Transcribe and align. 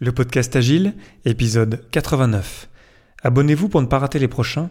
Le 0.00 0.12
podcast 0.12 0.54
Agile, 0.54 0.94
épisode 1.24 1.84
89. 1.90 2.68
Abonnez-vous 3.24 3.68
pour 3.68 3.82
ne 3.82 3.88
pas 3.88 3.98
rater 3.98 4.20
les 4.20 4.28
prochains 4.28 4.70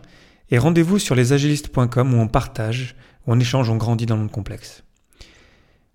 et 0.51 0.57
rendez-vous 0.57 0.99
sur 0.99 1.15
lesagilistes.com 1.15 2.13
où 2.13 2.17
on 2.17 2.29
partage, 2.29 2.95
on 3.25 3.37
échange, 3.37 3.69
on 3.69 3.75
grandit 3.75 4.05
dans 4.05 4.15
le 4.15 4.21
monde 4.21 4.31
complexe. 4.31 4.85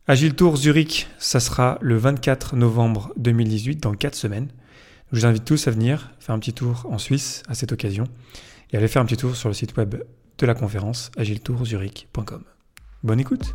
Agile 0.06 0.34
Tour 0.34 0.58
Zurich, 0.58 1.08
ça 1.18 1.40
sera 1.40 1.79
le 1.80 1.96
24 1.96 2.56
novembre 2.56 3.14
2018, 3.16 3.76
dans 3.82 3.95
4 3.95 4.14
semaines. 4.14 4.48
Je 5.12 5.21
vous 5.21 5.24
invite 5.24 5.46
tous 5.46 5.67
à 5.67 5.71
venir 5.71 6.10
faire 6.21 6.35
un 6.35 6.38
petit 6.38 6.53
tour 6.53 6.87
en 6.90 6.99
Suisse 6.99 7.42
à 7.49 7.54
cette 7.54 7.72
occasion 7.72 8.04
et 8.71 8.76
aller 8.76 8.88
faire 8.88 9.01
un 9.01 9.06
petit 9.06 9.17
tour 9.17 9.35
sur 9.35 9.49
le 9.49 9.54
site 9.54 9.78
web 9.78 9.94
de 10.37 10.46
la 10.46 10.53
conférence 10.53 11.10
agiletourzurich.com. 11.17 12.44
Bonne 13.03 13.21
écoute! 13.21 13.54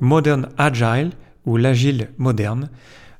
Modern 0.00 0.48
Agile, 0.58 1.10
ou 1.44 1.56
l'agile 1.56 2.10
moderne, 2.18 2.70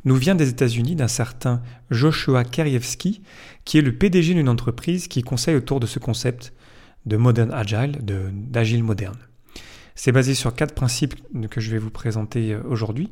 nous 0.05 0.17
vient 0.17 0.35
des 0.35 0.49
États-Unis 0.49 0.97
d'un 0.97 1.09
certain 1.09 1.63
Joshua 1.91 2.45
Kerievski, 2.45 3.23
qui 3.65 3.79
est 3.79 3.83
le 3.83 3.95
PDG 3.95 4.35
d'une 4.35 4.49
entreprise 4.49 5.09
qui 5.09 5.23
conseille 5.23 5.57
autour 5.57 5.81
de 5.81 5.87
ce 5.87 5.99
concept 5.99 6.53
de 7.07 7.17
Modern 7.17 7.53
Agile, 7.53 7.99
d'agile 8.03 8.85
moderne. 8.85 9.19
C'est 9.95 10.13
basé 10.13 10.35
sur 10.35 10.55
quatre 10.55 10.75
principes 10.75 11.15
que 11.51 11.61
je 11.61 11.71
vais 11.71 11.79
vous 11.79 11.91
présenter 11.91 12.53
euh, 12.53 12.61
aujourd'hui. 12.69 13.11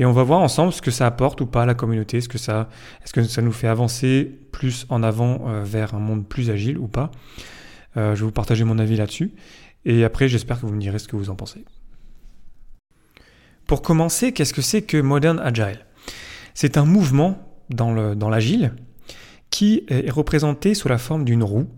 Et 0.00 0.04
on 0.04 0.12
va 0.12 0.22
voir 0.22 0.40
ensemble 0.40 0.72
ce 0.72 0.82
que 0.82 0.90
ça 0.90 1.06
apporte 1.06 1.40
ou 1.40 1.46
pas 1.46 1.62
à 1.62 1.66
la 1.66 1.74
communauté, 1.74 2.18
est-ce 2.18 2.28
que 2.28 2.38
ça, 2.38 2.68
que 3.12 3.22
ça 3.24 3.42
nous 3.42 3.52
fait 3.52 3.68
avancer 3.68 4.38
plus 4.52 4.86
en 4.88 5.02
avant 5.02 5.48
euh, 5.48 5.62
vers 5.64 5.94
un 5.94 5.98
monde 5.98 6.26
plus 6.26 6.50
agile 6.50 6.78
ou 6.78 6.88
pas. 6.88 7.10
Euh, 7.96 8.14
je 8.14 8.20
vais 8.20 8.26
vous 8.26 8.32
partager 8.32 8.64
mon 8.64 8.78
avis 8.78 8.96
là-dessus. 8.96 9.32
Et 9.84 10.04
après, 10.04 10.28
j'espère 10.28 10.60
que 10.60 10.66
vous 10.66 10.74
me 10.74 10.80
direz 10.80 10.98
ce 10.98 11.08
que 11.08 11.16
vous 11.16 11.30
en 11.30 11.36
pensez. 11.36 11.64
Pour 13.68 13.82
commencer, 13.82 14.32
qu'est-ce 14.32 14.54
que 14.54 14.62
c'est 14.62 14.80
que 14.80 14.96
Modern 14.96 15.38
Agile? 15.38 15.84
C'est 16.54 16.78
un 16.78 16.86
mouvement 16.86 17.54
dans 17.68 18.30
l'agile 18.30 18.74
qui 19.50 19.84
est 19.88 20.10
représenté 20.10 20.72
sous 20.74 20.88
la 20.88 20.96
forme 20.96 21.24
d'une 21.24 21.44
roue 21.44 21.68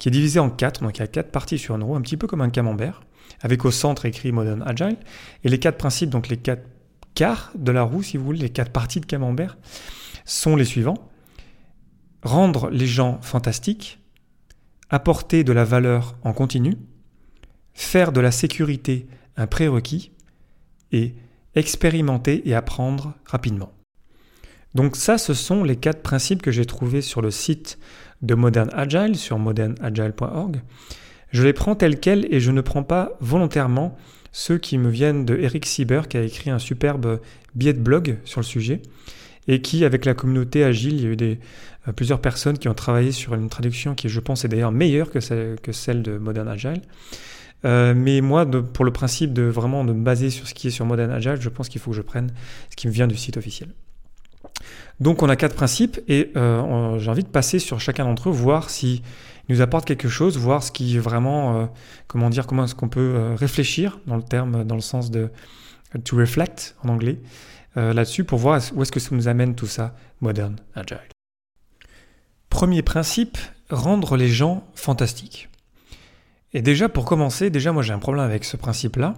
qui 0.00 0.08
est 0.08 0.10
divisée 0.10 0.40
en 0.40 0.50
quatre, 0.50 0.82
donc 0.82 0.98
il 0.98 1.00
y 1.00 1.04
a 1.04 1.06
quatre 1.06 1.30
parties 1.30 1.56
sur 1.56 1.76
une 1.76 1.84
roue, 1.84 1.94
un 1.94 2.00
petit 2.00 2.16
peu 2.16 2.26
comme 2.26 2.40
un 2.40 2.50
camembert, 2.50 3.00
avec 3.40 3.64
au 3.64 3.70
centre 3.70 4.06
écrit 4.06 4.32
Modern 4.32 4.62
Agile, 4.66 4.96
et 5.44 5.48
les 5.48 5.60
quatre 5.60 5.78
principes, 5.78 6.10
donc 6.10 6.28
les 6.28 6.36
quatre 6.36 6.68
quarts 7.14 7.52
de 7.54 7.70
la 7.70 7.84
roue, 7.84 8.02
si 8.02 8.16
vous 8.16 8.24
voulez, 8.24 8.40
les 8.40 8.50
quatre 8.50 8.72
parties 8.72 9.00
de 9.00 9.06
camembert, 9.06 9.56
sont 10.24 10.56
les 10.56 10.64
suivants. 10.64 11.08
Rendre 12.24 12.70
les 12.70 12.86
gens 12.86 13.20
fantastiques, 13.22 14.00
apporter 14.90 15.44
de 15.44 15.52
la 15.52 15.64
valeur 15.64 16.18
en 16.24 16.32
continu, 16.32 16.74
faire 17.72 18.10
de 18.10 18.20
la 18.20 18.32
sécurité 18.32 19.06
un 19.36 19.46
prérequis, 19.46 20.10
et 20.90 21.14
expérimenter 21.56 22.48
et 22.48 22.54
apprendre 22.54 23.14
rapidement. 23.24 23.72
Donc 24.74 24.94
ça, 24.94 25.18
ce 25.18 25.34
sont 25.34 25.64
les 25.64 25.76
quatre 25.76 26.02
principes 26.02 26.42
que 26.42 26.50
j'ai 26.50 26.66
trouvés 26.66 27.00
sur 27.00 27.22
le 27.22 27.30
site 27.30 27.78
de 28.22 28.34
Modern 28.34 28.68
Agile, 28.72 29.16
sur 29.16 29.38
modernagile.org. 29.38 30.60
Je 31.32 31.42
les 31.42 31.52
prends 31.52 31.74
tels 31.74 31.98
quels 31.98 32.32
et 32.32 32.40
je 32.40 32.50
ne 32.50 32.60
prends 32.60 32.82
pas 32.82 33.16
volontairement 33.20 33.96
ceux 34.32 34.58
qui 34.58 34.76
me 34.76 34.90
viennent 34.90 35.24
de 35.24 35.36
Eric 35.36 35.64
Sieber, 35.64 36.08
qui 36.08 36.18
a 36.18 36.22
écrit 36.22 36.50
un 36.50 36.58
superbe 36.58 37.20
billet 37.54 37.72
de 37.72 37.80
blog 37.80 38.18
sur 38.24 38.40
le 38.40 38.44
sujet, 38.44 38.82
et 39.48 39.62
qui, 39.62 39.84
avec 39.84 40.04
la 40.04 40.12
communauté 40.12 40.62
Agile, 40.62 40.94
il 40.94 41.02
y 41.02 41.06
a 41.06 41.10
eu 41.10 41.16
des, 41.16 41.38
euh, 41.88 41.92
plusieurs 41.92 42.20
personnes 42.20 42.58
qui 42.58 42.68
ont 42.68 42.74
travaillé 42.74 43.12
sur 43.12 43.34
une 43.34 43.48
traduction 43.48 43.94
qui, 43.94 44.08
je 44.08 44.20
pense, 44.20 44.44
est 44.44 44.48
d'ailleurs 44.48 44.72
meilleure 44.72 45.10
que 45.10 45.20
celle, 45.20 45.56
que 45.62 45.72
celle 45.72 46.02
de 46.02 46.18
Modern 46.18 46.48
Agile. 46.48 46.82
Euh, 47.66 47.94
mais 47.96 48.20
moi, 48.20 48.46
pour 48.46 48.84
le 48.84 48.92
principe 48.92 49.32
de 49.32 49.42
vraiment 49.42 49.84
de 49.84 49.92
me 49.92 50.02
baser 50.02 50.30
sur 50.30 50.46
ce 50.46 50.54
qui 50.54 50.68
est 50.68 50.70
sur 50.70 50.86
Modern 50.86 51.10
Agile, 51.10 51.38
je 51.40 51.48
pense 51.48 51.68
qu'il 51.68 51.80
faut 51.80 51.90
que 51.90 51.96
je 51.96 52.02
prenne 52.02 52.30
ce 52.70 52.76
qui 52.76 52.86
me 52.86 52.92
vient 52.92 53.08
du 53.08 53.16
site 53.16 53.36
officiel. 53.36 53.70
Donc 55.00 55.22
on 55.22 55.28
a 55.28 55.36
quatre 55.36 55.54
principes 55.54 56.00
et 56.08 56.32
euh, 56.36 56.98
j'ai 56.98 57.10
envie 57.10 57.24
de 57.24 57.28
passer 57.28 57.58
sur 57.58 57.80
chacun 57.80 58.04
d'entre 58.04 58.28
eux, 58.28 58.32
voir 58.32 58.70
s'ils 58.70 59.02
nous 59.48 59.60
apportent 59.60 59.84
quelque 59.84 60.08
chose, 60.08 60.38
voir 60.38 60.62
ce 60.62 60.70
qui 60.70 60.96
est 60.96 61.00
vraiment, 61.00 61.60
euh, 61.60 61.66
comment 62.06 62.30
dire, 62.30 62.46
comment 62.46 62.64
est-ce 62.64 62.74
qu'on 62.74 62.88
peut 62.88 63.34
réfléchir 63.34 63.98
dans 64.06 64.16
le 64.16 64.22
terme, 64.22 64.64
dans 64.64 64.76
le 64.76 64.80
sens 64.80 65.10
de 65.10 65.28
to 66.04 66.16
reflect 66.16 66.76
en 66.82 66.88
anglais, 66.88 67.18
là-dessus 67.74 68.24
pour 68.24 68.38
voir 68.38 68.60
où 68.74 68.82
est-ce 68.82 68.92
que 68.92 69.00
ça 69.00 69.14
nous 69.14 69.28
amène 69.28 69.54
tout 69.54 69.66
ça, 69.66 69.94
Modern 70.22 70.56
Agile. 70.74 71.10
Premier 72.48 72.80
principe, 72.80 73.36
rendre 73.68 74.16
les 74.16 74.28
gens 74.28 74.66
fantastiques. 74.74 75.50
Et 76.56 76.62
déjà, 76.62 76.88
pour 76.88 77.04
commencer, 77.04 77.50
déjà, 77.50 77.70
moi 77.70 77.82
j'ai 77.82 77.92
un 77.92 77.98
problème 77.98 78.24
avec 78.24 78.42
ce 78.42 78.56
principe-là, 78.56 79.12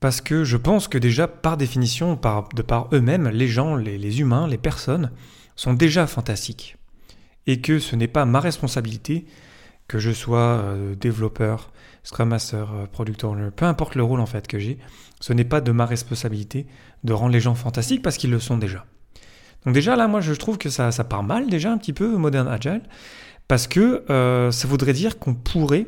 parce 0.00 0.20
que 0.20 0.44
je 0.44 0.58
pense 0.58 0.86
que 0.86 0.98
déjà, 0.98 1.26
par 1.26 1.56
définition, 1.56 2.14
par, 2.14 2.50
de 2.50 2.60
par 2.60 2.88
eux-mêmes, 2.92 3.30
les 3.30 3.48
gens, 3.48 3.74
les, 3.74 4.20
humains, 4.20 4.46
les 4.46 4.58
personnes, 4.58 5.12
sont 5.56 5.72
déjà 5.72 6.06
fantastiques. 6.06 6.76
Et 7.46 7.62
que 7.62 7.78
ce 7.78 7.96
n'est 7.96 8.06
pas 8.06 8.26
ma 8.26 8.38
responsabilité, 8.38 9.24
que 9.88 9.98
je 9.98 10.10
sois 10.10 10.60
euh, 10.60 10.94
développeur, 10.94 11.72
Scrum 12.02 12.28
Master, 12.28 12.70
euh, 12.74 12.84
Product 12.84 13.24
Owner, 13.24 13.48
peu 13.56 13.64
importe 13.64 13.94
le 13.94 14.02
rôle 14.02 14.20
en 14.20 14.26
fait 14.26 14.46
que 14.46 14.58
j'ai, 14.58 14.76
ce 15.20 15.32
n'est 15.32 15.46
pas 15.46 15.62
de 15.62 15.72
ma 15.72 15.86
responsabilité 15.86 16.66
de 17.02 17.14
rendre 17.14 17.32
les 17.32 17.40
gens 17.40 17.54
fantastiques 17.54 18.02
parce 18.02 18.18
qu'ils 18.18 18.30
le 18.30 18.40
sont 18.40 18.58
déjà. 18.58 18.84
Donc 19.64 19.72
déjà 19.72 19.96
là, 19.96 20.06
moi 20.06 20.20
je 20.20 20.34
trouve 20.34 20.58
que 20.58 20.68
ça, 20.68 20.92
ça 20.92 21.04
part 21.04 21.22
mal 21.22 21.48
déjà 21.48 21.72
un 21.72 21.78
petit 21.78 21.94
peu 21.94 22.14
Modern 22.18 22.46
Agile, 22.46 22.82
parce 23.48 23.66
que 23.66 24.04
euh, 24.10 24.50
ça 24.50 24.68
voudrait 24.68 24.92
dire 24.92 25.18
qu'on 25.18 25.32
pourrait 25.32 25.86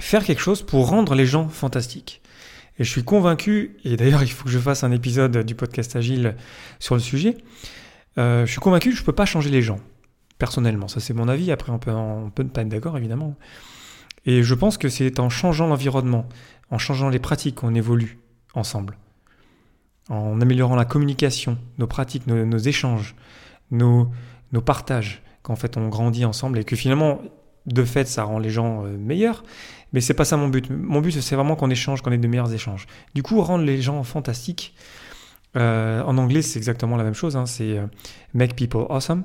faire 0.00 0.24
quelque 0.24 0.40
chose 0.40 0.62
pour 0.62 0.88
rendre 0.88 1.14
les 1.14 1.26
gens 1.26 1.48
fantastiques. 1.48 2.22
Et 2.78 2.84
je 2.84 2.90
suis 2.90 3.04
convaincu, 3.04 3.76
et 3.84 3.96
d'ailleurs 3.96 4.22
il 4.22 4.30
faut 4.30 4.44
que 4.44 4.50
je 4.50 4.58
fasse 4.58 4.82
un 4.82 4.90
épisode 4.90 5.38
du 5.44 5.54
podcast 5.54 5.94
Agile 5.94 6.36
sur 6.80 6.96
le 6.96 7.00
sujet, 7.00 7.36
euh, 8.18 8.46
je 8.46 8.50
suis 8.50 8.60
convaincu 8.60 8.90
que 8.90 8.96
je 8.96 9.02
ne 9.02 9.06
peux 9.06 9.12
pas 9.12 9.26
changer 9.26 9.50
les 9.50 9.62
gens, 9.62 9.78
personnellement. 10.38 10.88
Ça 10.88 11.00
c'est 11.00 11.14
mon 11.14 11.28
avis, 11.28 11.52
après 11.52 11.70
on 11.70 11.78
peut, 11.78 11.92
ne 11.92 12.48
pas 12.48 12.62
être 12.62 12.68
d'accord 12.68 12.96
évidemment. 12.96 13.36
Et 14.26 14.42
je 14.42 14.54
pense 14.54 14.78
que 14.78 14.88
c'est 14.88 15.20
en 15.20 15.28
changeant 15.28 15.68
l'environnement, 15.68 16.26
en 16.70 16.78
changeant 16.78 17.10
les 17.10 17.18
pratiques 17.18 17.56
qu'on 17.56 17.74
évolue 17.74 18.18
ensemble, 18.54 18.98
en 20.08 20.40
améliorant 20.40 20.76
la 20.76 20.84
communication, 20.84 21.58
nos 21.78 21.86
pratiques, 21.86 22.26
nos, 22.26 22.58
échanges, 22.58 23.14
nos, 23.70 24.10
nos 24.52 24.62
partages, 24.62 25.22
qu'en 25.42 25.56
fait 25.56 25.76
on 25.76 25.88
grandit 25.88 26.24
ensemble 26.24 26.58
et 26.58 26.64
que 26.64 26.74
finalement 26.74 27.20
de 27.66 27.84
fait, 27.84 28.06
ça 28.06 28.24
rend 28.24 28.38
les 28.38 28.50
gens 28.50 28.84
euh, 28.84 28.96
meilleurs, 28.96 29.44
mais 29.92 30.00
c'est 30.00 30.14
pas 30.14 30.24
ça 30.24 30.36
mon 30.36 30.48
but. 30.48 30.68
Mon 30.70 31.00
but, 31.00 31.12
c'est 31.12 31.34
vraiment 31.34 31.56
qu'on 31.56 31.70
échange, 31.70 32.02
qu'on 32.02 32.12
ait 32.12 32.18
de 32.18 32.28
meilleurs 32.28 32.52
échanges. 32.52 32.86
Du 33.14 33.22
coup, 33.22 33.40
rendre 33.40 33.64
les 33.64 33.80
gens 33.80 34.02
fantastiques. 34.02 34.74
Euh, 35.56 36.02
en 36.02 36.18
anglais, 36.18 36.42
c'est 36.42 36.58
exactement 36.58 36.96
la 36.96 37.04
même 37.04 37.14
chose. 37.14 37.36
Hein, 37.36 37.46
c'est 37.46 37.78
euh, 37.78 37.86
make 38.34 38.54
people 38.56 38.86
awesome. 38.90 39.22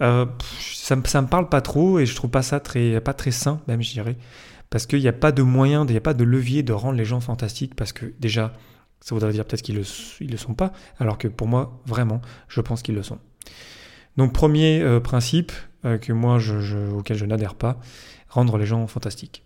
ça, 0.00 0.96
ça 1.04 1.22
me 1.22 1.26
parle 1.26 1.48
pas 1.48 1.60
trop 1.60 1.98
et 1.98 2.06
je 2.06 2.14
trouve 2.14 2.30
pas 2.30 2.42
ça 2.42 2.58
très, 2.58 3.00
pas 3.00 3.14
très 3.14 3.30
sain, 3.30 3.60
même 3.68 3.82
je 3.82 3.92
dirais, 3.92 4.16
parce 4.70 4.86
qu'il 4.86 5.00
n'y 5.00 5.08
a 5.08 5.12
pas 5.12 5.32
de 5.32 5.42
moyen, 5.42 5.84
il 5.84 5.90
n'y 5.90 5.96
a 5.96 6.00
pas 6.00 6.14
de 6.14 6.24
levier 6.24 6.62
de 6.62 6.72
rendre 6.72 6.96
les 6.96 7.04
gens 7.04 7.20
fantastiques, 7.20 7.74
parce 7.74 7.92
que 7.92 8.06
déjà, 8.18 8.54
ça 9.00 9.14
voudrait 9.14 9.32
dire 9.32 9.44
peut-être 9.44 9.62
qu'ils 9.62 9.76
le, 9.76 9.84
le 10.20 10.36
sont 10.36 10.54
pas, 10.54 10.72
alors 10.98 11.18
que 11.18 11.28
pour 11.28 11.46
moi, 11.46 11.80
vraiment, 11.86 12.22
je 12.48 12.60
pense 12.60 12.82
qu'ils 12.82 12.94
le 12.94 13.02
sont. 13.02 13.18
Donc 14.16 14.32
premier 14.32 14.98
principe, 15.02 15.52
que 15.82 16.12
moi 16.12 16.38
auquel 16.92 17.16
je 17.16 17.24
n'adhère 17.24 17.54
pas, 17.54 17.78
rendre 18.28 18.58
les 18.58 18.66
gens 18.66 18.86
fantastiques. 18.86 19.44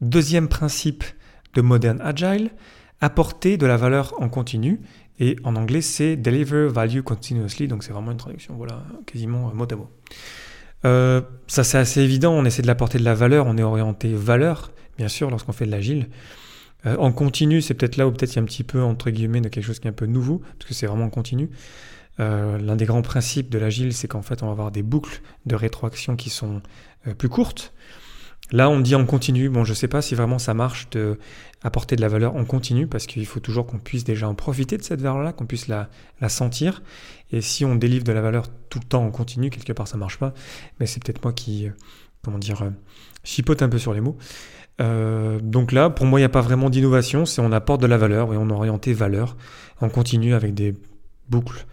Deuxième 0.00 0.48
principe 0.48 1.04
de 1.54 1.62
Modern 1.62 2.00
Agile, 2.00 2.50
apporter 3.00 3.56
de 3.56 3.66
la 3.66 3.76
valeur 3.76 4.14
en 4.20 4.28
continu. 4.28 4.80
Et 5.18 5.36
en 5.44 5.56
anglais, 5.56 5.80
c'est 5.80 6.16
deliver 6.16 6.68
value 6.68 7.00
continuously. 7.00 7.68
Donc 7.68 7.82
c'est 7.82 7.92
vraiment 7.92 8.12
une 8.12 8.18
traduction, 8.18 8.54
voilà, 8.54 8.84
quasiment 9.06 9.52
mot 9.54 9.66
à 9.70 9.76
mot. 9.76 9.90
Euh, 10.84 11.22
ça 11.46 11.64
c'est 11.64 11.78
assez 11.78 12.02
évident, 12.02 12.32
on 12.32 12.44
essaie 12.44 12.62
de 12.62 12.66
l'apporter 12.66 12.98
de 12.98 13.04
la 13.04 13.14
valeur, 13.14 13.46
on 13.46 13.56
est 13.56 13.62
orienté 13.62 14.12
valeur, 14.12 14.72
bien 14.98 15.08
sûr, 15.08 15.30
lorsqu'on 15.30 15.52
fait 15.52 15.66
de 15.66 15.70
l'agile. 15.70 16.08
Euh, 16.84 16.96
en 16.98 17.12
continu, 17.12 17.62
c'est 17.62 17.74
peut-être 17.74 17.96
là 17.96 18.06
où 18.06 18.12
peut-être 18.12 18.34
il 18.34 18.36
y 18.36 18.38
a 18.38 18.42
un 18.42 18.46
petit 18.46 18.62
peu, 18.62 18.82
entre 18.82 19.10
guillemets, 19.10 19.40
de 19.40 19.48
quelque 19.48 19.64
chose 19.64 19.78
qui 19.78 19.88
est 19.88 19.90
un 19.90 19.94
peu 19.94 20.06
nouveau, 20.06 20.42
parce 20.58 20.68
que 20.68 20.74
c'est 20.74 20.86
vraiment 20.86 21.06
en 21.06 21.10
continu. 21.10 21.48
Euh, 22.18 22.58
l'un 22.58 22.76
des 22.76 22.86
grands 22.86 23.02
principes 23.02 23.50
de 23.50 23.58
l'agile, 23.58 23.92
c'est 23.92 24.08
qu'en 24.08 24.22
fait, 24.22 24.42
on 24.42 24.46
va 24.46 24.52
avoir 24.52 24.70
des 24.70 24.82
boucles 24.82 25.20
de 25.44 25.54
rétroaction 25.54 26.16
qui 26.16 26.30
sont 26.30 26.62
euh, 27.06 27.14
plus 27.14 27.28
courtes. 27.28 27.72
Là, 28.52 28.70
on 28.70 28.80
dit 28.80 28.94
en 28.94 29.04
continu. 29.04 29.48
Bon, 29.48 29.64
je 29.64 29.70
ne 29.70 29.74
sais 29.74 29.88
pas 29.88 30.02
si 30.02 30.14
vraiment 30.14 30.38
ça 30.38 30.54
marche 30.54 30.88
de 30.90 31.18
apporter 31.62 31.96
de 31.96 32.00
la 32.00 32.08
valeur 32.08 32.36
en 32.36 32.44
continu 32.44 32.86
parce 32.86 33.06
qu'il 33.06 33.26
faut 33.26 33.40
toujours 33.40 33.66
qu'on 33.66 33.78
puisse 33.78 34.04
déjà 34.04 34.28
en 34.28 34.34
profiter 34.34 34.76
de 34.76 34.82
cette 34.82 35.00
valeur-là, 35.00 35.32
qu'on 35.32 35.46
puisse 35.46 35.66
la, 35.66 35.88
sentir. 36.28 36.82
Et 37.32 37.40
si 37.40 37.64
on 37.64 37.74
délivre 37.74 38.04
de 38.04 38.12
la 38.12 38.20
valeur 38.20 38.46
tout 38.70 38.78
le 38.78 38.84
temps 38.84 39.04
en 39.04 39.10
continu, 39.10 39.50
quelque 39.50 39.72
part 39.72 39.88
ça 39.88 39.96
marche 39.96 40.18
pas. 40.18 40.32
Mais 40.78 40.86
c'est 40.86 41.02
peut-être 41.02 41.24
moi 41.24 41.32
qui, 41.32 41.66
euh, 41.66 41.70
comment 42.22 42.38
dire, 42.38 42.70
chipote 43.24 43.62
un 43.62 43.68
peu 43.68 43.78
sur 43.78 43.92
les 43.92 44.00
mots. 44.00 44.16
Donc 44.78 45.72
là, 45.72 45.90
pour 45.90 46.06
moi, 46.06 46.20
il 46.20 46.22
n'y 46.22 46.26
a 46.26 46.30
pas 46.30 46.42
vraiment 46.42 46.70
d'innovation. 46.70 47.24
C'est 47.24 47.40
on 47.40 47.50
apporte 47.50 47.80
de 47.80 47.86
la 47.86 47.96
valeur 47.96 48.32
et 48.32 48.36
on 48.36 48.48
orienté 48.50 48.92
valeur 48.92 49.36
en 49.80 49.88
continu 49.88 50.34
avec 50.34 50.54
des 50.54 50.74
boucles 51.28 51.66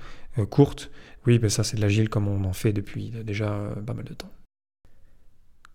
courtes. 0.49 0.91
Oui, 1.25 1.39
ben 1.39 1.49
ça 1.49 1.63
c'est 1.63 1.77
de 1.77 1.81
l'agile 1.81 2.09
comme 2.09 2.27
on 2.27 2.43
en 2.45 2.53
fait 2.53 2.73
depuis 2.73 3.11
déjà 3.23 3.73
pas 3.85 3.93
mal 3.93 4.05
de 4.05 4.13
temps. 4.13 4.31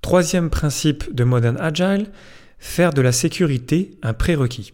Troisième 0.02 0.50
principe 0.50 1.14
de 1.14 1.24
Modern 1.24 1.56
Agile, 1.58 2.10
faire 2.58 2.92
de 2.92 3.02
la 3.02 3.12
sécurité 3.12 3.92
un 4.02 4.14
prérequis. 4.14 4.72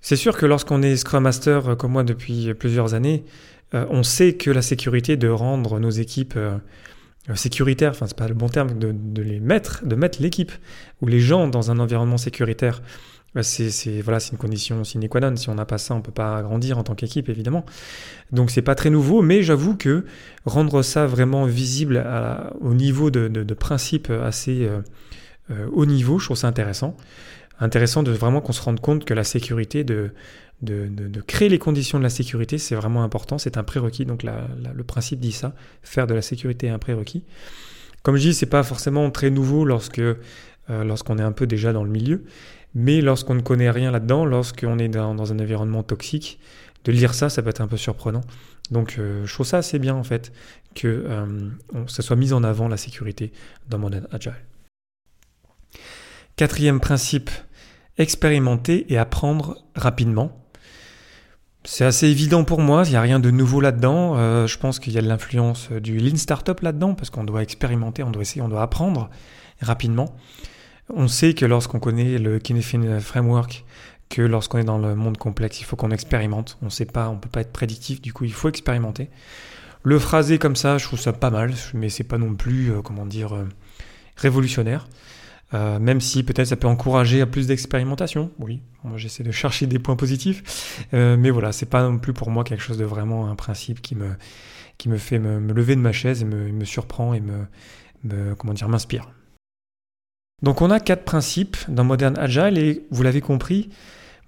C'est 0.00 0.16
sûr 0.16 0.36
que 0.36 0.44
lorsqu'on 0.44 0.82
est 0.82 0.96
Scrum 0.96 1.22
Master 1.22 1.68
euh, 1.70 1.74
comme 1.76 1.92
moi 1.92 2.04
depuis 2.04 2.52
plusieurs 2.54 2.92
années, 2.92 3.24
euh, 3.74 3.86
on 3.88 4.02
sait 4.02 4.34
que 4.34 4.50
la 4.50 4.60
sécurité 4.60 5.16
de 5.16 5.28
rendre 5.28 5.80
nos 5.80 5.90
équipes 5.90 6.34
euh, 6.36 6.58
sécuritaires, 7.34 7.92
enfin 7.92 8.06
c'est 8.06 8.16
pas 8.16 8.28
le 8.28 8.34
bon 8.34 8.50
terme, 8.50 8.78
de, 8.78 9.22
les 9.22 9.40
mettre, 9.40 9.84
de 9.86 9.94
mettre 9.94 10.20
l'équipe 10.20 10.52
ou 11.00 11.06
les 11.06 11.20
gens 11.20 11.48
dans 11.48 11.70
un 11.70 11.78
environnement 11.78 12.18
sécuritaire, 12.18 12.82
c'est 13.42 14.00
voilà, 14.00 14.18
une 14.30 14.38
condition 14.38 14.84
sine 14.84 15.08
qua 15.08 15.20
non. 15.20 15.34
Si 15.36 15.48
on 15.48 15.54
n'a 15.54 15.64
pas 15.64 15.78
ça, 15.78 15.94
on 15.94 16.02
peut 16.02 16.12
pas 16.12 16.42
grandir 16.42 16.78
en 16.78 16.84
tant 16.84 16.94
qu'équipe, 16.94 17.28
évidemment. 17.28 17.64
Donc 18.32 18.50
c'est 18.50 18.62
pas 18.62 18.74
très 18.74 18.90
nouveau, 18.90 19.22
mais 19.22 19.42
j'avoue 19.42 19.76
que 19.76 20.04
rendre 20.44 20.82
ça 20.82 21.06
vraiment 21.06 21.44
visible 21.44 22.04
au 22.60 22.74
niveau 22.74 23.10
de, 23.10 23.28
de, 23.28 23.54
principes 23.54 24.10
assez 24.10 24.64
euh, 24.64 24.80
euh, 25.50 25.66
haut 25.72 25.86
niveau, 25.86 26.18
je 26.18 26.26
trouve 26.26 26.36
ça 26.36 26.48
intéressant. 26.48 26.96
Intéressant 27.60 28.02
de 28.02 28.10
vraiment 28.10 28.40
qu'on 28.40 28.52
se 28.52 28.62
rende 28.62 28.80
compte 28.80 29.04
que 29.04 29.14
la 29.14 29.24
sécurité, 29.24 29.84
de, 29.84 30.12
créer 31.26 31.48
les 31.48 31.58
conditions 31.58 31.98
de 31.98 32.04
la 32.04 32.10
sécurité, 32.10 32.58
c'est 32.58 32.74
vraiment 32.74 33.04
important, 33.04 33.38
c'est 33.38 33.56
un 33.56 33.64
prérequis. 33.64 34.04
Donc 34.04 34.22
le 34.22 34.84
principe 34.84 35.20
dit 35.20 35.32
ça, 35.32 35.54
faire 35.82 36.06
de 36.06 36.14
la 36.14 36.22
sécurité 36.22 36.68
un 36.68 36.78
prérequis. 36.78 37.24
Comme 38.02 38.16
je 38.16 38.28
dis, 38.28 38.34
c'est 38.34 38.46
pas 38.46 38.62
forcément 38.62 39.10
très 39.10 39.30
nouveau 39.30 39.66
euh, 39.66 40.14
lorsqu'on 40.68 41.18
est 41.18 41.22
un 41.22 41.32
peu 41.32 41.46
déjà 41.46 41.72
dans 41.72 41.84
le 41.84 41.90
milieu. 41.90 42.24
Mais 42.74 43.00
lorsqu'on 43.00 43.34
ne 43.34 43.40
connaît 43.40 43.70
rien 43.70 43.90
là-dedans, 43.90 44.24
lorsqu'on 44.24 44.78
est 44.78 44.88
dans, 44.88 45.32
un 45.32 45.38
environnement 45.38 45.82
toxique, 45.82 46.40
de 46.84 46.92
lire 46.92 47.14
ça, 47.14 47.28
ça 47.30 47.42
peut 47.42 47.50
être 47.50 47.60
un 47.60 47.68
peu 47.68 47.76
surprenant. 47.76 48.22
Donc 48.70 48.96
euh, 48.98 49.24
je 49.26 49.32
trouve 49.32 49.46
ça 49.46 49.58
assez 49.58 49.78
bien 49.78 49.94
en 49.94 50.04
fait 50.04 50.32
que 50.74 50.88
euh, 50.88 51.26
ça 51.86 52.02
soit 52.02 52.16
mis 52.16 52.32
en 52.32 52.42
avant 52.42 52.68
la 52.68 52.76
sécurité 52.76 53.32
dans 53.68 53.78
mon 53.78 53.90
Agile. 54.10 54.34
Quatrième 56.36 56.80
principe, 56.80 57.30
expérimenter 57.96 58.92
et 58.92 58.98
apprendre 58.98 59.64
rapidement. 59.76 60.40
C'est 61.66 61.84
assez 61.84 62.08
évident 62.08 62.44
pour 62.44 62.60
moi, 62.60 62.82
il 62.84 62.90
n'y 62.90 62.96
a 62.96 63.00
rien 63.00 63.20
de 63.20 63.30
nouveau 63.30 63.60
là-dedans. 63.60 64.16
Euh, 64.18 64.46
je 64.46 64.58
pense 64.58 64.78
qu'il 64.78 64.92
y 64.92 64.98
a 64.98 65.02
de 65.02 65.08
l'influence 65.08 65.70
du 65.70 65.98
Lean 65.98 66.16
Startup 66.16 66.58
là-dedans, 66.60 66.94
parce 66.94 67.08
qu'on 67.08 67.24
doit 67.24 67.42
expérimenter, 67.42 68.02
on 68.02 68.10
doit 68.10 68.22
essayer, 68.22 68.42
on 68.42 68.48
doit 68.48 68.62
apprendre 68.62 69.08
rapidement. 69.62 70.14
On 70.90 71.08
sait 71.08 71.34
que 71.34 71.46
lorsqu'on 71.46 71.80
connaît 71.80 72.18
le 72.18 72.38
Kinefin 72.38 73.00
Framework, 73.00 73.64
que 74.10 74.22
lorsqu'on 74.22 74.58
est 74.58 74.64
dans 74.64 74.78
le 74.78 74.94
monde 74.94 75.16
complexe, 75.16 75.60
il 75.60 75.64
faut 75.64 75.76
qu'on 75.76 75.90
expérimente. 75.90 76.58
On 76.62 76.66
ne 76.66 76.70
sait 76.70 76.84
pas, 76.84 77.08
on 77.08 77.16
peut 77.16 77.28
pas 77.28 77.40
être 77.40 77.52
prédictif, 77.52 78.00
du 78.00 78.12
coup 78.12 78.24
il 78.24 78.32
faut 78.32 78.48
expérimenter. 78.48 79.10
Le 79.82 79.98
phraser 79.98 80.38
comme 80.38 80.56
ça, 80.56 80.78
je 80.78 80.84
trouve 80.84 81.00
ça 81.00 81.12
pas 81.12 81.30
mal, 81.30 81.52
mais 81.74 81.88
c'est 81.90 82.04
pas 82.04 82.16
non 82.16 82.34
plus, 82.34 82.72
euh, 82.72 82.80
comment 82.80 83.04
dire, 83.04 83.34
euh, 83.34 83.44
révolutionnaire. 84.16 84.88
Euh, 85.52 85.78
même 85.78 86.00
si 86.00 86.22
peut-être 86.22 86.48
ça 86.48 86.56
peut 86.56 86.66
encourager 86.68 87.20
à 87.20 87.26
plus 87.26 87.46
d'expérimentation. 87.46 88.30
Oui, 88.38 88.62
moi 88.82 88.96
j'essaie 88.96 89.22
de 89.22 89.30
chercher 89.30 89.66
des 89.66 89.78
points 89.78 89.94
positifs, 89.94 90.86
mais 90.92 91.30
voilà, 91.30 91.52
c'est 91.52 91.66
pas 91.66 91.82
non 91.82 91.98
plus 91.98 92.12
pour 92.12 92.30
moi 92.30 92.44
quelque 92.44 92.62
chose 92.62 92.78
de 92.78 92.84
vraiment 92.84 93.28
un 93.28 93.36
principe 93.36 93.80
qui 93.80 93.94
me, 93.94 94.08
qui 94.78 94.88
me 94.88 94.96
fait 94.96 95.18
me, 95.18 95.52
lever 95.52 95.76
de 95.76 95.80
ma 95.80 95.92
chaise 95.92 96.22
et 96.22 96.24
me, 96.24 96.50
me 96.50 96.64
surprend 96.64 97.14
et 97.14 97.20
me 97.20 98.34
comment 98.36 98.52
dire, 98.52 98.68
m'inspire. 98.68 99.10
Donc 100.42 100.60
on 100.62 100.70
a 100.70 100.80
quatre 100.80 101.04
principes 101.04 101.56
dans 101.68 101.84
Modern 101.84 102.18
Agile 102.18 102.58
et 102.58 102.84
vous 102.90 103.02
l'avez 103.02 103.20
compris, 103.20 103.68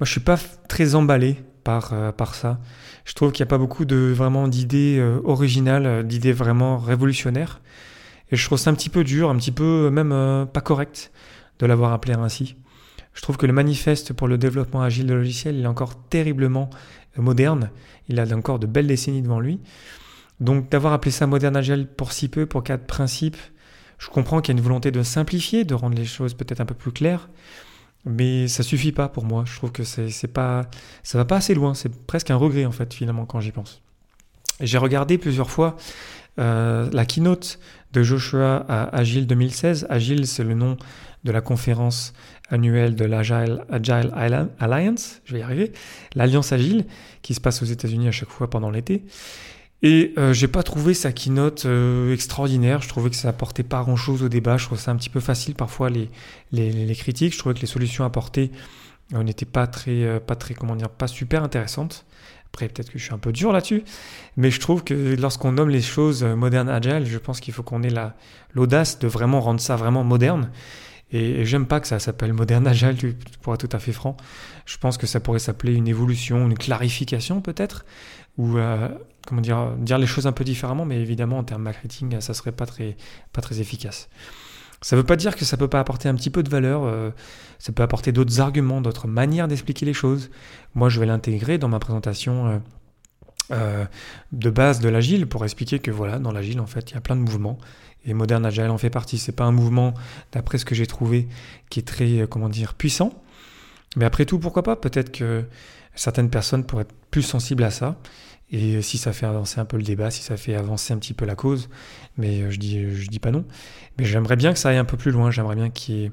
moi 0.01 0.07
je 0.07 0.11
suis 0.11 0.21
pas 0.21 0.39
très 0.69 0.95
emballé 0.95 1.37
par, 1.65 1.93
euh, 1.93 2.13
par 2.13 2.35
ça. 2.35 2.61
Je 3.05 3.13
trouve 3.15 3.33
qu'il 3.33 3.43
n'y 3.45 3.49
a 3.49 3.51
pas 3.51 3.59
beaucoup 3.59 3.85
de 3.85 4.13
vraiment 4.15 4.49
d'idées 4.49 4.99
euh, 4.99 5.21
originales, 5.25 5.87
euh, 5.87 6.03
d'idées 6.03 6.33
vraiment 6.33 6.79
révolutionnaires. 6.79 7.61
Et 8.31 8.37
je 8.37 8.45
trouve 8.45 8.59
ça 8.59 8.71
un 8.71 8.75
petit 8.75 8.89
peu 8.89 9.05
dur, 9.05 9.31
un 9.31 9.37
petit 9.37 9.53
peu 9.53 9.91
même 9.91 10.47
pas 10.53 10.61
correct 10.61 11.13
de 11.61 11.67
l'avoir 11.67 11.93
appelé 11.93 12.15
ainsi. 12.15 12.57
Je 13.15 13.23
trouve 13.23 13.37
que 13.37 13.47
le 13.47 13.53
manifeste 13.53 14.13
pour 14.13 14.27
le 14.27 14.37
développement 14.37 14.83
agile 14.83 15.07
de 15.07 15.15
logiciels 15.15 15.61
est 15.61 15.67
encore 15.67 15.95
terriblement 16.09 16.69
moderne. 17.17 17.71
Il 18.09 18.19
a 18.19 18.27
encore 18.35 18.59
de 18.59 18.67
belles 18.67 18.89
décennies 18.89 19.23
devant 19.23 19.39
lui. 19.39 19.61
Donc 20.41 20.69
d'avoir 20.71 20.93
appelé 20.93 21.13
ça 21.13 21.29
Modern 21.29 21.57
Agile 21.57 21.87
pour 21.87 22.13
si 22.13 22.29
peu, 22.29 22.47
pour 22.47 22.65
quatre 22.65 22.85
principes, 22.85 23.37
je 23.99 24.09
comprends 24.09 24.41
qu'il 24.41 24.55
y 24.55 24.57
a 24.57 24.59
une 24.59 24.65
volonté 24.65 24.91
de 24.91 25.03
simplifier, 25.03 25.65
de 25.65 25.75
rendre 25.75 25.97
les 25.97 26.05
choses 26.05 26.35
peut-être 26.35 26.61
un 26.61 26.67
peu 26.67 26.75
plus 26.75 26.93
claires, 26.93 27.29
mais 28.05 28.49
ça 28.49 28.63
suffit 28.63 28.93
pas 28.93 29.09
pour 29.09 29.25
moi. 29.25 29.45
Je 29.47 29.57
trouve 29.57 29.73
que 29.73 29.85
c'est 29.85 30.33
pas, 30.33 30.63
ça 31.03 31.19
va 31.19 31.25
pas 31.25 31.37
assez 31.37 31.55
loin. 31.55 31.75
C'est 31.75 31.95
presque 32.07 32.31
un 32.31 32.37
regret 32.37 32.65
en 32.65 32.73
fait 32.73 32.93
finalement 32.95 33.27
quand 33.27 33.41
j'y 33.41 33.53
pense. 33.53 33.83
J'ai 34.61 34.79
regardé 34.79 35.19
plusieurs 35.19 35.51
fois 35.51 35.77
euh, 36.39 36.89
la 36.93 37.05
keynote 37.05 37.59
de 37.93 38.03
Joshua 38.03 38.65
à 38.69 38.97
Agile 38.97 39.27
2016. 39.27 39.87
Agile, 39.91 40.27
c'est 40.27 40.45
le 40.45 40.55
nom 40.55 40.77
de 41.25 41.33
la 41.33 41.41
conférence 41.41 42.13
annuelle 42.49 42.95
de 42.95 43.05
l'Agile 43.05 43.65
Agile 43.69 44.13
Alliance, 44.61 45.21
je 45.25 45.33
vais 45.33 45.41
y 45.41 45.43
arriver, 45.43 45.73
l'Alliance 46.15 46.53
Agile, 46.53 46.85
qui 47.23 47.35
se 47.35 47.41
passe 47.41 47.63
aux 47.63 47.67
États-Unis 47.67 48.09
à 48.09 48.13
chaque 48.13 48.29
fois 48.29 48.49
pendant 48.49 48.71
l'été. 48.71 49.05
Et 49.83 50.15
euh, 50.17 50.33
j'ai 50.33 50.49
pas 50.49 50.63
trouvé 50.63 50.95
sa 50.95 51.13
keynote 51.13 51.67
euh, 51.67 52.13
extraordinaire. 52.13 52.81
Je 52.81 52.89
trouvais 52.89 53.11
que 53.11 53.17
ça 53.17 53.29
apportait 53.29 53.63
pas 53.63 53.83
grand 53.83 53.97
chose 53.97 54.23
au 54.23 54.29
débat. 54.29 54.57
Je 54.57 54.65
trouvais 54.67 54.81
ça 54.81 54.91
un 54.91 54.97
petit 54.97 55.11
peu 55.11 55.21
facile 55.21 55.55
parfois 55.55 55.91
les, 55.91 56.09
les, 56.53 56.95
critiques. 56.95 57.35
Je 57.35 57.39
trouvais 57.39 57.55
que 57.55 57.61
les 57.61 57.67
solutions 57.67 58.05
apportées 58.05 58.51
euh, 59.15 59.23
n'étaient 59.23 59.45
pas 59.45 59.67
très, 59.67 60.19
pas 60.21 60.35
très, 60.35 60.55
comment 60.55 60.77
dire, 60.77 60.89
pas 60.89 61.09
super 61.09 61.43
intéressantes. 61.43 62.07
Après, 62.47 62.69
peut-être 62.69 62.91
que 62.91 62.99
je 62.99 63.05
suis 63.05 63.13
un 63.13 63.19
peu 63.19 63.33
dur 63.33 63.53
là-dessus, 63.53 63.85
mais 64.39 64.51
je 64.51 64.61
trouve 64.61 64.83
que 64.83 64.95
lorsqu'on 65.21 65.53
nomme 65.53 65.69
les 65.69 65.83
choses 65.83 66.25
modernes 66.25 66.71
agile, 66.71 67.05
je 67.05 67.19
pense 67.19 67.39
qu'il 67.39 67.53
faut 67.53 67.63
qu'on 67.63 67.83
ait 67.83 67.93
l'audace 68.55 68.99
de 68.99 69.07
vraiment 69.09 69.43
rendre 69.43 69.61
ça 69.61 69.77
vraiment 69.77 70.05
moderne. 70.05 70.51
Et, 71.13 71.45
j'aime 71.45 71.67
pas 71.67 71.81
que 71.81 71.87
ça 71.87 71.99
s'appelle 71.99 72.33
moderne 72.33 72.67
agile, 72.67 73.15
pour 73.43 73.53
être 73.53 73.69
tout 73.69 73.77
à 73.77 73.79
fait 73.79 73.93
franc. 73.93 74.17
Je 74.65 74.79
pense 74.79 74.97
que 74.97 75.07
ça 75.07 75.21
pourrait 75.21 75.39
s'appeler 75.39 75.75
une 75.75 75.87
évolution, 75.87 76.47
une 76.47 76.57
clarification 76.57 77.43
peut-être, 77.43 77.85
ou 78.39 78.57
comment 79.27 79.41
dire, 79.41 79.73
dire 79.79 79.99
les 79.99 80.07
choses 80.07 80.27
un 80.27 80.33
peu 80.33 80.45
différemment, 80.45 80.85
mais 80.85 81.01
évidemment 81.01 81.39
en 81.39 81.45
termes 81.45 81.63
marketing, 81.63 82.21
ça 82.21 82.33
serait 82.33 82.53
pas 82.53 82.67
très, 82.67 82.97
pas 83.33 83.43
très 83.43 83.61
efficace. 83.61 84.09
Ça 84.83 84.95
ne 84.95 85.01
veut 85.01 85.07
pas 85.07 85.17
dire 85.17 85.37
que 85.37 85.45
ça 85.45 85.57
ne 85.57 85.61
peut 85.61 85.69
pas 85.69 85.81
apporter 85.81 86.09
un 86.09 86.15
petit 86.15 86.31
peu 86.31 86.43
de 86.43 86.51
valeur, 86.51 86.85
euh, 86.85 87.11
ça 87.59 87.73
peut 87.73 87.83
apporter 87.83 88.13
d'autres 88.13 88.41
arguments, 88.41 88.81
d'autres 88.81 89.09
manières 89.09 89.49
d'expliquer 89.49 89.87
les 89.87 89.95
choses. 89.95 90.31
Moi, 90.75 90.89
je 90.89 91.01
vais 91.01 91.07
l'intégrer 91.07 91.59
dans 91.59 91.69
ma 91.69 91.79
présentation 91.79 92.47
euh, 92.47 92.59
euh, 93.53 93.85
de 94.33 94.51
base 94.51 94.81
de 94.81 94.89
l'agile 94.89 95.27
pour 95.27 95.45
expliquer 95.45 95.79
que 95.79 95.91
voilà, 95.91 96.19
dans 96.19 96.33
l'agile, 96.33 96.61
en 96.61 96.67
fait, 96.67 96.91
il 96.91 96.95
y 96.95 96.97
a 96.97 97.01
plein 97.01 97.17
de 97.17 97.23
mouvements 97.23 97.59
et 98.05 98.15
Modern 98.15 98.47
Agile 98.47 98.71
en 98.71 98.79
fait 98.79 98.91
partie. 98.91 99.19
C'est 99.19 99.33
pas 99.33 99.45
un 99.45 99.53
mouvement, 99.53 99.95
d'après 100.31 100.59
ce 100.59 100.65
que 100.65 100.77
j'ai 100.77 100.87
trouvé, 100.87 101.27
qui 101.71 101.81
est 101.81 101.83
très, 101.83 102.27
comment 102.31 102.49
dire, 102.49 102.75
puissant. 102.75 103.11
Mais 103.97 104.05
après 104.05 104.27
tout, 104.27 104.39
pourquoi 104.39 104.63
pas? 104.63 104.77
Peut-être 104.77 105.11
que 105.11 105.45
certaines 105.97 106.31
personnes 106.31 106.65
pourraient 106.65 106.83
être 106.83 106.95
plus 107.11 107.23
sensibles 107.23 107.65
à 107.65 107.73
ça 107.73 107.97
et 108.51 108.81
si 108.81 108.97
ça 108.97 109.13
fait 109.13 109.27
avancer 109.27 109.59
un 109.59 109.65
peu 109.65 109.77
le 109.77 109.83
débat, 109.83 110.11
si 110.11 110.23
ça 110.23 110.37
fait 110.37 110.55
avancer 110.55 110.93
un 110.93 110.99
petit 110.99 111.15
peu 111.15 111.25
la 111.25 111.35
cause, 111.35 111.69
mais 112.17 112.43
euh, 112.43 112.51
je 112.51 112.59
dis, 112.59 112.95
je 112.95 113.09
dis 113.09 113.19
pas 113.19 113.33
non. 113.33 113.45
Mais 113.99 114.05
j'aimerais 114.05 114.37
bien 114.37 114.53
que 114.53 114.59
ça 114.59 114.69
aille 114.69 114.77
un 114.77 114.85
peu 114.85 114.97
plus 114.97 115.11
loin, 115.11 115.31
j'aimerais 115.31 115.57
bien 115.57 115.71
qu'il 115.71 115.95
y 115.95 116.05
ait 116.05 116.13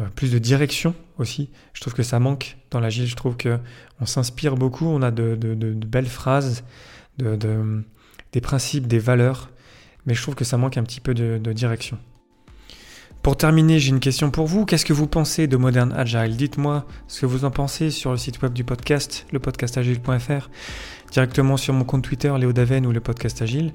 euh, 0.00 0.06
plus 0.14 0.32
de 0.32 0.38
direction 0.38 0.94
aussi. 1.18 1.50
Je 1.72 1.80
trouve 1.80 1.94
que 1.94 2.02
ça 2.02 2.18
manque 2.18 2.56
dans 2.70 2.80
l'agile, 2.80 3.06
je 3.06 3.14
trouve 3.14 3.36
qu'on 3.36 4.06
s'inspire 4.06 4.56
beaucoup, 4.56 4.86
on 4.86 5.02
a 5.02 5.10
de, 5.10 5.36
de, 5.36 5.72
belles 5.86 6.06
phrases, 6.06 6.64
de, 7.18 7.84
des 8.32 8.40
principes, 8.40 8.88
des 8.88 8.98
valeurs, 8.98 9.50
mais 10.06 10.14
je 10.14 10.22
trouve 10.22 10.34
que 10.34 10.44
ça 10.44 10.56
manque 10.56 10.76
un 10.78 10.82
petit 10.82 11.00
peu 11.00 11.14
de, 11.14 11.52
direction. 11.52 11.98
Pour 13.22 13.36
terminer, 13.36 13.78
j'ai 13.78 13.90
une 13.90 14.00
question 14.00 14.32
pour 14.32 14.46
vous. 14.48 14.64
Qu'est-ce 14.66 14.84
que 14.84 14.92
vous 14.92 15.06
pensez 15.06 15.46
de 15.46 15.56
Modern 15.56 15.92
Agile? 15.92 16.36
Dites-moi 16.36 16.86
ce 17.06 17.20
que 17.20 17.26
vous 17.26 17.44
en 17.44 17.52
pensez 17.52 17.92
sur 17.92 18.10
le 18.10 18.16
site 18.16 18.42
web 18.42 18.52
du 18.52 18.64
podcast, 18.64 19.26
lepodcastagile.fr 19.30 20.48
directement 21.12 21.56
sur 21.56 21.74
mon 21.74 21.84
compte 21.84 22.02
Twitter, 22.02 22.32
Léo 22.38 22.52
Daven 22.52 22.86
ou 22.86 22.92
le 22.92 23.00
podcast 23.00 23.42
Agile, 23.42 23.72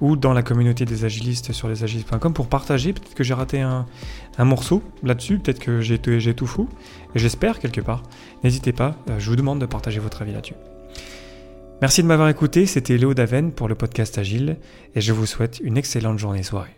ou 0.00 0.16
dans 0.16 0.32
la 0.32 0.42
communauté 0.42 0.84
des 0.84 1.04
agilistes 1.04 1.52
sur 1.52 1.68
lesagilistes.com 1.68 2.32
pour 2.32 2.48
partager. 2.48 2.92
Peut-être 2.92 3.14
que 3.14 3.24
j'ai 3.24 3.34
raté 3.34 3.60
un, 3.60 3.86
morceau 4.38 4.82
là-dessus, 5.02 5.38
peut-être 5.38 5.58
que 5.58 5.80
j'ai 5.80 5.98
tout 6.34 6.46
fou, 6.46 6.68
et 7.14 7.18
j'espère 7.18 7.58
quelque 7.58 7.80
part. 7.80 8.02
N'hésitez 8.44 8.72
pas, 8.72 8.96
euh, 9.10 9.18
je 9.18 9.30
vous 9.30 9.36
demande 9.36 9.60
de 9.60 9.66
partager 9.66 10.00
votre 10.00 10.22
avis 10.22 10.32
là-dessus. 10.32 10.54
Merci 11.80 12.02
de 12.02 12.08
m'avoir 12.08 12.28
écouté, 12.28 12.66
c'était 12.66 12.96
Léo 12.96 13.14
Daven 13.14 13.52
pour 13.52 13.68
le 13.68 13.76
podcast 13.76 14.18
Agile, 14.18 14.56
et 14.94 15.00
je 15.00 15.12
vous 15.12 15.26
souhaite 15.26 15.60
une 15.62 15.76
excellente 15.76 16.18
journée 16.18 16.42
soirée. 16.42 16.66